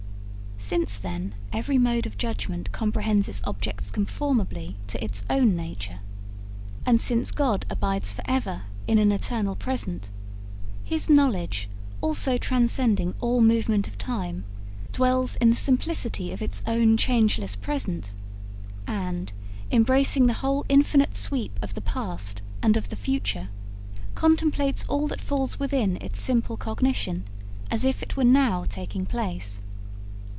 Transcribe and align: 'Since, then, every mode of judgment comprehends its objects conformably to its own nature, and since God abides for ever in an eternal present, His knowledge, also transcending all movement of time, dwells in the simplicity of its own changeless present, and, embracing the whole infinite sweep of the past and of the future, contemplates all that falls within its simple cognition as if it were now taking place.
'Since, 0.63 0.99
then, 0.99 1.33
every 1.51 1.79
mode 1.79 2.05
of 2.05 2.19
judgment 2.19 2.71
comprehends 2.71 3.27
its 3.27 3.41
objects 3.45 3.89
conformably 3.89 4.77
to 4.85 5.03
its 5.03 5.25
own 5.27 5.51
nature, 5.53 6.01
and 6.85 7.01
since 7.01 7.31
God 7.31 7.65
abides 7.67 8.13
for 8.13 8.21
ever 8.25 8.61
in 8.87 8.99
an 8.99 9.11
eternal 9.11 9.55
present, 9.55 10.11
His 10.83 11.09
knowledge, 11.09 11.67
also 11.99 12.37
transcending 12.37 13.15
all 13.19 13.41
movement 13.41 13.87
of 13.87 13.97
time, 13.97 14.43
dwells 14.91 15.35
in 15.37 15.49
the 15.49 15.55
simplicity 15.55 16.31
of 16.31 16.43
its 16.43 16.61
own 16.67 16.95
changeless 16.95 17.55
present, 17.55 18.13
and, 18.85 19.33
embracing 19.71 20.27
the 20.27 20.33
whole 20.41 20.63
infinite 20.69 21.15
sweep 21.17 21.57
of 21.63 21.73
the 21.73 21.81
past 21.81 22.43
and 22.61 22.77
of 22.77 22.89
the 22.89 22.95
future, 22.95 23.49
contemplates 24.13 24.85
all 24.87 25.07
that 25.07 25.21
falls 25.21 25.57
within 25.59 25.97
its 26.03 26.21
simple 26.21 26.55
cognition 26.55 27.23
as 27.71 27.83
if 27.83 28.03
it 28.03 28.15
were 28.15 28.23
now 28.23 28.63
taking 28.63 29.07
place. 29.07 29.63